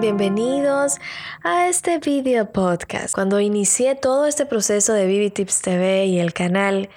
[0.00, 0.98] Bienvenidos
[1.42, 3.14] a este video podcast.
[3.14, 6.90] Cuando inicié todo este proceso de Vivi Tips TV y el canal,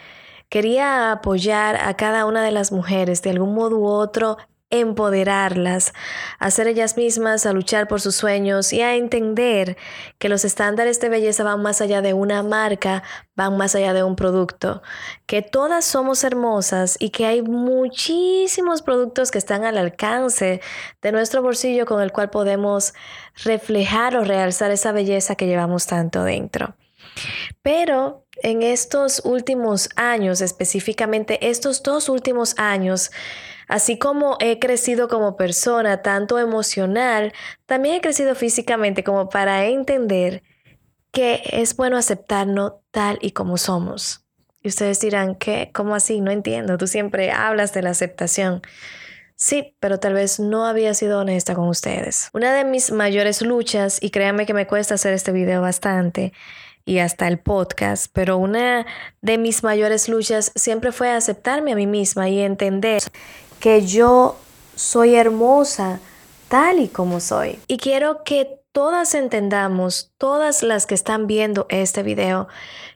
[0.49, 4.37] quería apoyar a cada una de las mujeres de algún modo u otro
[4.69, 5.93] empoderarlas,
[6.37, 9.77] a ser ellas mismas, a luchar por sus sueños y a entender
[10.19, 13.03] que los estándares de belleza van más allá de una marca,
[13.35, 14.81] van más allá de un producto,
[15.25, 20.61] que todas somos hermosas y que hay muchísimos productos que están al alcance
[21.01, 22.93] de nuestro bolsillo con el cual podemos
[23.43, 26.75] reflejar o realzar esa belleza que llevamos tanto dentro.
[27.61, 33.11] Pero en estos últimos años, específicamente estos dos últimos años,
[33.69, 37.33] Así como he crecido como persona, tanto emocional,
[37.67, 40.41] también he crecido físicamente como para entender
[41.11, 44.25] que es bueno aceptarnos tal y como somos.
[44.63, 45.69] Y ustedes dirán, ¿qué?
[45.71, 46.19] ¿Cómo así?
[46.19, 46.79] No entiendo.
[46.79, 48.63] Tú siempre hablas de la aceptación.
[49.35, 52.29] Sí, pero tal vez no había sido honesta con ustedes.
[52.33, 56.33] Una de mis mayores luchas, y créanme que me cuesta hacer este video bastante,
[56.85, 58.87] y hasta el podcast, pero una
[59.21, 63.01] de mis mayores luchas siempre fue aceptarme a mí misma y entender
[63.59, 64.37] que yo
[64.75, 65.99] soy hermosa
[66.47, 67.59] tal y como soy.
[67.67, 72.47] Y quiero que todas entendamos, todas las que están viendo este video,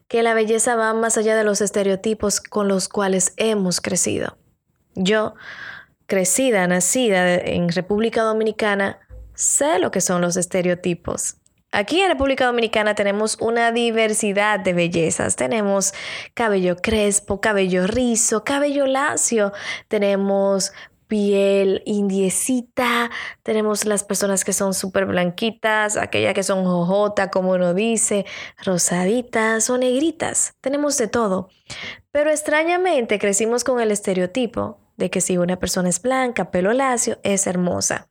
[0.08, 4.38] que la belleza va más allá de los estereotipos con los cuales hemos crecido.
[4.95, 5.34] Yo,
[6.06, 9.00] crecida, nacida en República Dominicana,
[9.34, 11.38] sé lo que son los estereotipos.
[11.76, 15.36] Aquí en República Dominicana tenemos una diversidad de bellezas.
[15.36, 15.96] Tenemos
[16.36, 19.54] cabello crespo, cabello rizo, cabello lacio.
[19.88, 20.72] Tenemos
[21.08, 23.10] piel indiecita,
[23.42, 28.28] tenemos las personas que son súper blanquitas, aquellas que son jojota, como uno dice,
[28.64, 31.50] rosaditas o negritas, tenemos de todo.
[32.12, 37.20] Pero extrañamente crecimos con el estereotipo de que si una persona es blanca, pelo lacio,
[37.24, 38.10] es hermosa.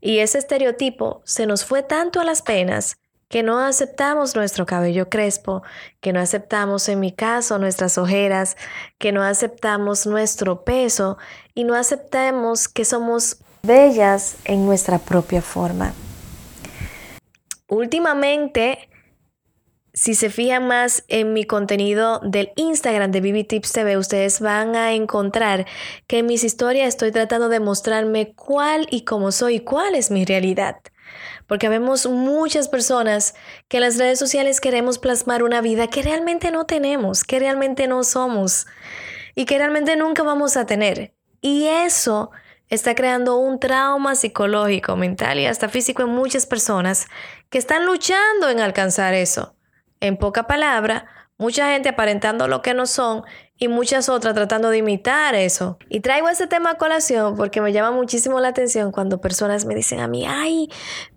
[0.00, 2.96] Y ese estereotipo se nos fue tanto a las penas
[3.30, 5.62] que no aceptamos nuestro cabello crespo,
[6.00, 8.56] que no aceptamos en mi caso nuestras ojeras,
[8.98, 11.16] que no aceptamos nuestro peso
[11.54, 15.94] y no aceptamos que somos bellas en nuestra propia forma.
[17.68, 18.89] Últimamente
[19.92, 24.76] si se fijan más en mi contenido del Instagram de Bibi Tips TV, ustedes van
[24.76, 25.66] a encontrar
[26.06, 30.24] que en mis historias estoy tratando de mostrarme cuál y cómo soy, cuál es mi
[30.24, 30.76] realidad.
[31.48, 33.34] Porque vemos muchas personas
[33.68, 37.88] que en las redes sociales queremos plasmar una vida que realmente no tenemos, que realmente
[37.88, 38.66] no somos
[39.34, 41.14] y que realmente nunca vamos a tener.
[41.40, 42.30] Y eso
[42.68, 47.08] está creando un trauma psicológico, mental y hasta físico en muchas personas
[47.48, 49.56] que están luchando en alcanzar eso.
[50.00, 51.06] En poca palabra,
[51.36, 53.22] mucha gente aparentando lo que no son
[53.56, 55.78] y muchas otras tratando de imitar eso.
[55.88, 59.74] Y traigo ese tema a colación porque me llama muchísimo la atención cuando personas me
[59.74, 60.68] dicen a mí, ay,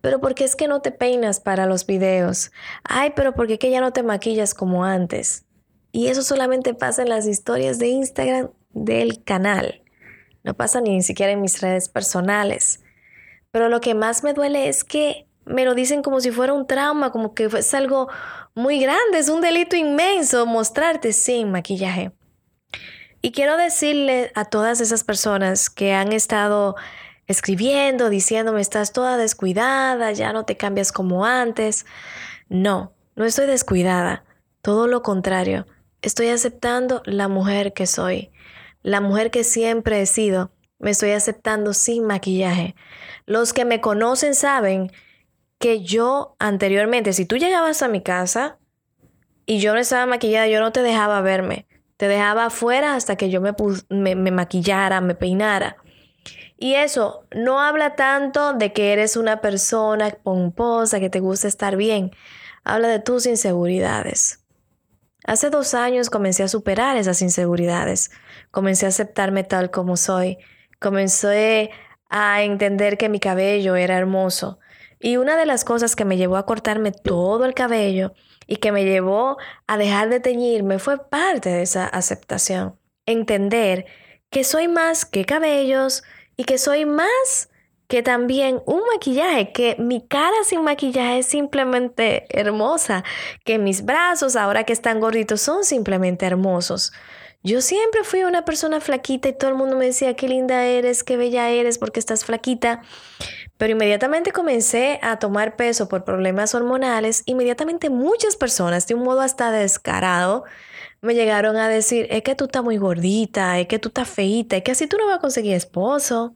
[0.01, 2.51] pero ¿por qué es que no te peinas para los videos?
[2.83, 5.45] Ay, pero ¿por qué que ya no te maquillas como antes?
[5.93, 9.83] Y eso solamente pasa en las historias de Instagram del canal.
[10.43, 12.81] No pasa ni siquiera en mis redes personales.
[13.51, 16.67] Pero lo que más me duele es que me lo dicen como si fuera un
[16.67, 18.09] trauma, como que es algo
[18.55, 22.11] muy grande, es un delito inmenso mostrarte sin maquillaje.
[23.21, 26.75] Y quiero decirle a todas esas personas que han estado
[27.27, 31.85] escribiendo, diciéndome, estás toda descuidada, ya no te cambias como antes.
[32.49, 34.25] No, no estoy descuidada,
[34.61, 35.65] todo lo contrario,
[36.01, 38.31] estoy aceptando la mujer que soy,
[38.81, 42.75] la mujer que siempre he sido, me estoy aceptando sin maquillaje.
[43.25, 44.91] Los que me conocen saben
[45.63, 48.59] que yo anteriormente, si tú llegabas a mi casa
[49.45, 51.67] y yo no estaba maquillada, yo no te dejaba verme.
[51.95, 53.53] Te dejaba afuera hasta que yo me,
[53.89, 55.77] me, maquillara, me peinara.
[56.57, 61.77] Y eso no habla tanto de que eres una persona pomposa, que te gusta estar
[61.77, 62.11] bien.
[62.65, 64.43] Habla de tus inseguridades.
[65.23, 68.11] Hace dos años comencé a superar esas inseguridades.
[68.51, 70.39] Comencé a aceptarme tal como soy.
[70.81, 71.71] Comencé
[72.09, 74.59] a entender que mi cabello era hermoso.
[75.03, 78.13] Y una de las cosas que me llevó a cortarme todo el cabello
[78.47, 82.79] y que me llevó a dejar de teñirme fue parte de esa aceptación.
[83.05, 83.85] Entender
[84.29, 86.03] que soy más que cabellos
[86.37, 87.49] y que soy más
[87.89, 93.03] que también un maquillaje, que mi cara sin maquillaje es simplemente hermosa,
[93.43, 96.93] que mis brazos ahora que están gorditos son simplemente hermosos.
[97.45, 101.03] Yo siempre fui una persona flaquita y todo el mundo me decía, qué linda eres,
[101.03, 102.81] qué bella eres porque estás flaquita.
[103.57, 109.21] Pero inmediatamente comencé a tomar peso por problemas hormonales, inmediatamente muchas personas, de un modo
[109.21, 110.43] hasta descarado,
[111.01, 114.55] me llegaron a decir, es que tú estás muy gordita, es que tú estás feita,
[114.55, 116.33] es que así tú no vas a conseguir esposo.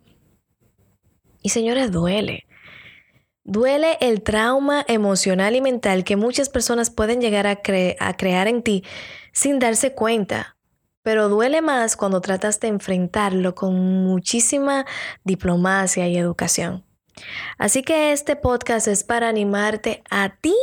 [1.41, 2.45] Y señores, duele.
[3.45, 7.61] Duele el trauma emocional y mental que muchas personas pueden llegar a,
[7.99, 8.83] a, crear en ti
[9.31, 10.57] sin darse cuenta,
[11.01, 13.73] pero duele más cuando tratas de enfrentarlo con
[14.03, 14.85] muchísima
[15.23, 16.87] diplomacia y educación.
[17.57, 20.55] Así que este podcast es para animarte a ti,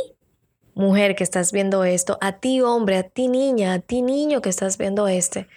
[0.73, 4.49] mujer que estás viendo esto, a ti hombre, a ti niña, a ti niño que
[4.49, 5.47] estás viendo este,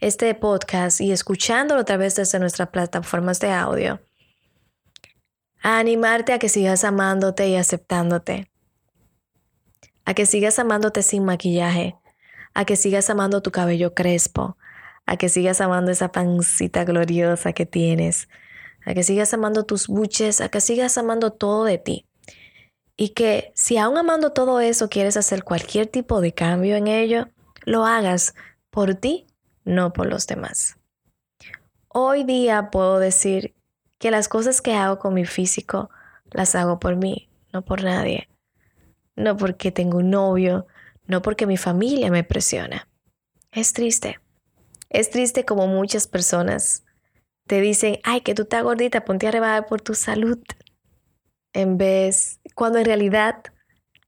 [0.00, 4.00] este podcast y escuchándolo a través de nuestras plataformas de audio.
[5.62, 8.50] A animarte a que sigas amándote y aceptándote,
[10.04, 11.96] a que sigas amándote sin maquillaje,
[12.54, 14.56] a que sigas amando tu cabello crespo,
[15.04, 18.28] a que sigas amando esa pancita gloriosa que tienes,
[18.84, 22.06] a que sigas amando tus buches, a que sigas amando todo de ti.
[22.96, 27.28] Y que si aún amando todo eso quieres hacer cualquier tipo de cambio en ello,
[27.64, 28.34] lo hagas
[28.70, 29.26] por ti,
[29.64, 30.76] no por los demás.
[31.88, 33.54] Hoy día puedo decir
[33.98, 35.90] que las cosas que hago con mi físico
[36.30, 38.28] las hago por mí, no por nadie.
[39.16, 40.66] No porque tengo un novio,
[41.06, 42.88] no porque mi familia me presiona.
[43.50, 44.20] Es triste.
[44.90, 46.84] Es triste como muchas personas
[47.48, 50.38] te dicen, ay, que tú estás gordita, ponte a rebajar por tu salud.
[51.52, 53.42] En vez, cuando en realidad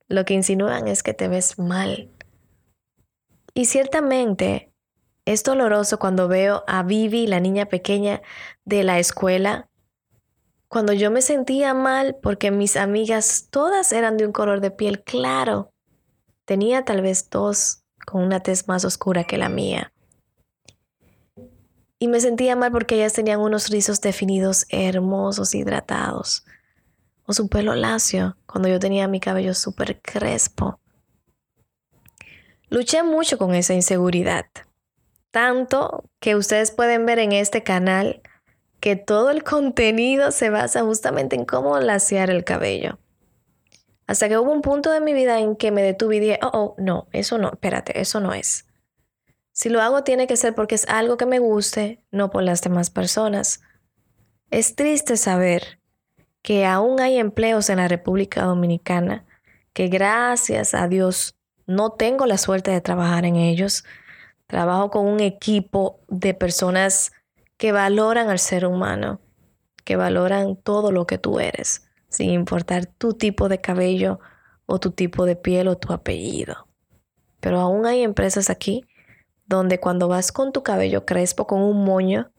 [0.06, 2.10] lo que insinúan es que te ves mal.
[3.54, 4.72] Y ciertamente
[5.24, 8.22] es doloroso cuando veo a Vivi, la niña pequeña
[8.64, 9.68] de la escuela,
[10.68, 15.02] cuando yo me sentía mal porque mis amigas todas eran de un color de piel
[15.02, 15.72] claro.
[16.44, 19.92] Tenía tal vez dos con una tez más oscura que la mía.
[22.02, 26.46] Y me sentía mal porque ellas tenían unos rizos definidos hermosos, hidratados.
[27.26, 30.80] O su pelo lacio, cuando yo tenía mi cabello súper crespo.
[32.70, 34.46] Luché mucho con esa inseguridad.
[35.30, 38.22] Tanto que ustedes pueden ver en este canal
[38.80, 42.98] que todo el contenido se basa justamente en cómo lasear el cabello.
[44.06, 46.50] Hasta que hubo un punto de mi vida en que me detuve y dije, oh,
[46.54, 48.64] oh, no, eso no, espérate, eso no es.
[49.60, 52.62] Si lo hago tiene que ser porque es algo que me guste, no por las
[52.62, 53.60] demás personas.
[54.50, 55.82] Es triste saber
[56.40, 59.26] que aún hay empleos en la República Dominicana
[59.74, 61.36] que gracias a Dios
[61.66, 63.84] no tengo la suerte de trabajar en ellos.
[64.46, 67.12] Trabajo con un equipo de personas
[67.58, 69.20] que valoran al ser humano,
[69.84, 74.20] que valoran todo lo que tú eres, sin importar tu tipo de cabello
[74.64, 76.66] o tu tipo de piel o tu apellido.
[77.40, 78.86] Pero aún hay empresas aquí
[79.50, 82.30] donde cuando vas con tu cabello crespo, con un moño,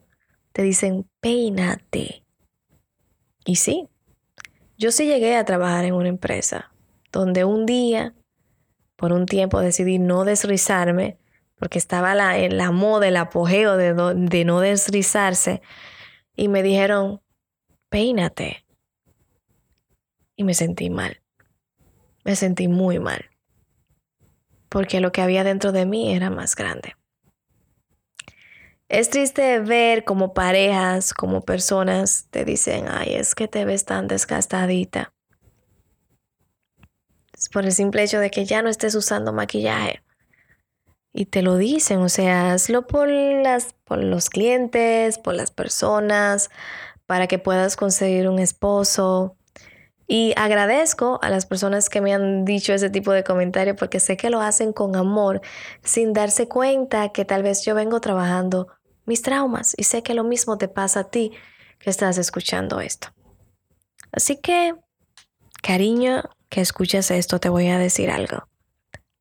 [0.52, 2.24] te dicen, peínate.
[3.44, 3.88] Y sí,
[4.78, 6.72] yo sí llegué a trabajar en una empresa
[7.12, 8.14] donde un día,
[8.96, 11.18] por un tiempo, decidí no desrizarme
[11.56, 15.62] porque estaba la, en la moda, el apogeo de, de no deslizarse,
[16.34, 17.20] y me dijeron,
[17.88, 18.64] peínate.
[20.34, 21.22] Y me sentí mal.
[22.24, 23.26] Me sentí muy mal.
[24.70, 26.96] Porque lo que había dentro de mí era más grande.
[28.92, 34.06] Es triste ver como parejas, como personas te dicen, ay, es que te ves tan
[34.06, 35.14] desgastadita.
[37.32, 40.02] Es por el simple hecho de que ya no estés usando maquillaje
[41.14, 46.50] y te lo dicen, o sea, hazlo por, las, por los clientes, por las personas,
[47.06, 49.38] para que puedas conseguir un esposo.
[50.06, 54.18] Y agradezco a las personas que me han dicho ese tipo de comentario porque sé
[54.18, 55.40] que lo hacen con amor,
[55.82, 58.68] sin darse cuenta que tal vez yo vengo trabajando
[59.12, 61.32] mis traumas y sé que lo mismo te pasa a ti
[61.78, 63.08] que estás escuchando esto.
[64.10, 64.74] Así que,
[65.62, 68.48] cariño, que escuchas esto, te voy a decir algo.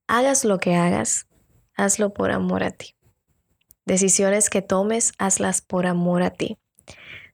[0.07, 1.27] Hagas lo que hagas,
[1.75, 2.95] hazlo por amor a ti.
[3.86, 6.57] Decisiones que tomes, hazlas por amor a ti.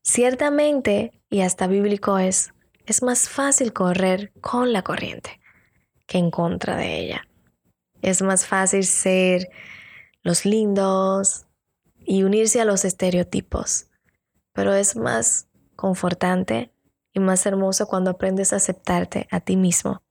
[0.02, 2.54] Ciertamente, y hasta bíblico es,
[2.88, 5.40] es más fácil correr con la corriente
[6.08, 7.28] que en contra de ella.
[8.02, 9.48] Es más fácil ser
[10.24, 11.47] los lindos
[12.08, 13.88] y unirse a los estereotipos,
[14.54, 16.72] pero es más confortante
[17.14, 20.02] y más hermoso cuando aprendes a aceptarte a ti mismo.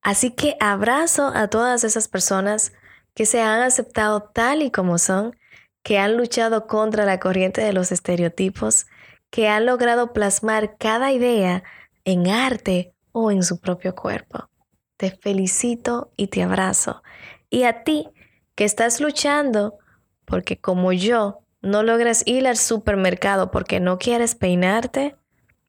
[0.00, 2.72] Así que abrazo a todas esas personas
[3.12, 5.36] que se han aceptado tal y como son,
[5.82, 8.86] que han luchado contra la corriente de los estereotipos,
[9.30, 11.64] que han logrado plasmar cada idea
[12.04, 14.48] en arte o en su propio cuerpo.
[14.96, 17.02] Te felicito y te abrazo.
[17.50, 18.08] Y a ti
[18.54, 19.78] que estás luchando
[20.24, 25.16] porque como yo no logras ir al supermercado porque no quieres peinarte,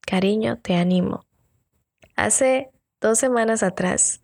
[0.02, 1.26] cariño, te animo.
[2.16, 4.22] Hace dos semanas atrás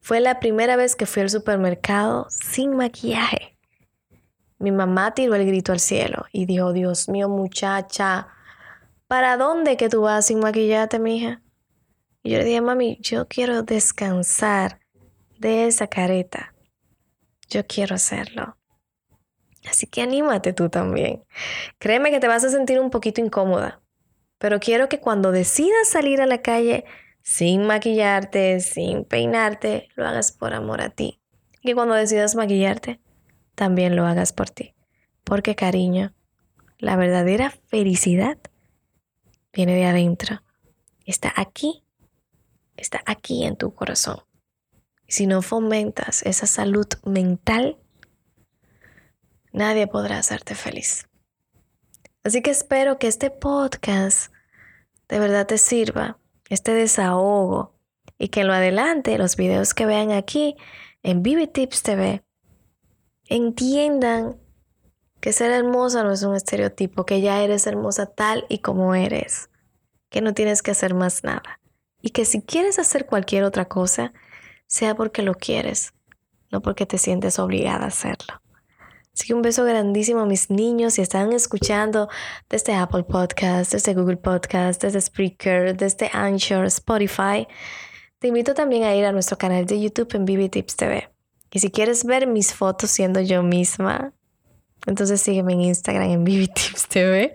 [0.00, 3.56] fue la primera vez que fui al supermercado sin maquillaje.
[4.58, 8.28] Mi mamá tiró el grito al cielo y dijo, Dios mío, muchacha,
[9.06, 11.42] ¿para dónde que tú vas sin maquillarte, mija?
[12.22, 14.80] Y yo le dije, mami, yo quiero descansar
[15.38, 16.54] de esa careta.
[17.48, 18.56] Yo quiero hacerlo.
[19.68, 21.24] Así que anímate tú también.
[21.78, 23.80] Créeme que te vas a sentir un poquito incómoda,
[24.38, 26.84] pero quiero que cuando decidas salir a la calle
[27.22, 31.20] sin maquillarte, sin peinarte, lo hagas por amor a ti.
[31.60, 33.00] Y que cuando decidas maquillarte,
[33.54, 34.74] también lo hagas por ti.
[35.22, 36.12] Porque cariño,
[36.78, 38.38] la verdadera felicidad
[39.52, 40.42] viene de adentro.
[41.06, 41.84] Está aquí,
[42.76, 44.18] está aquí en tu corazón.
[45.06, 47.78] Si no fomentas esa salud mental,
[49.52, 51.08] nadie podrá hacerte feliz.
[52.24, 54.32] Así que espero que este podcast
[55.08, 56.18] de verdad te sirva,
[56.48, 57.74] este desahogo,
[58.18, 60.56] y que en lo adelante los videos que vean aquí
[61.02, 62.22] en Vivi Tips TV
[63.26, 64.38] entiendan
[65.20, 69.50] que ser hermosa no es un estereotipo, que ya eres hermosa tal y como eres,
[70.08, 71.60] que no tienes que hacer más nada.
[72.00, 74.12] Y que si quieres hacer cualquier otra cosa,
[74.66, 75.94] sea porque lo quieres,
[76.50, 78.41] no porque te sientes obligada a hacerlo.
[79.14, 82.08] Así que un beso grandísimo a mis niños si están escuchando
[82.48, 87.46] desde Apple Podcast, desde Google Podcast, desde Spreaker, desde Anchor, Spotify.
[88.18, 91.10] Te invito también a ir a nuestro canal de YouTube en BB Tips TV.
[91.50, 94.14] Y si quieres ver mis fotos siendo yo misma,
[94.86, 97.32] entonces sígueme en Instagram en BB Tips TV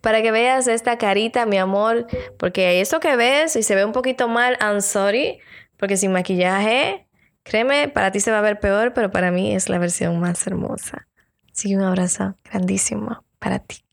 [0.00, 2.08] para que veas esta carita, mi amor.
[2.36, 5.38] Porque eso que ves y se ve un poquito mal, I'm sorry.
[5.76, 7.06] Porque sin maquillaje,
[7.44, 10.44] créeme, para ti se va a ver peor, pero para mí es la versión más
[10.46, 11.06] hermosa.
[11.54, 13.84] Así un abrazo grandísimo para ti.